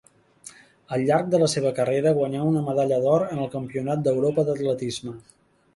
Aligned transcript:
Al 0.95 1.03
llarg 1.09 1.29
de 1.33 1.41
la 1.43 1.49
seva 1.53 1.73
carrera 1.81 2.15
guanyà 2.21 2.47
una 2.53 2.65
medalla 2.71 3.01
d'or 3.05 3.27
en 3.29 3.45
el 3.45 3.53
Campionat 3.59 4.05
d'Europa 4.09 4.49
d'atletisme. 4.51 5.17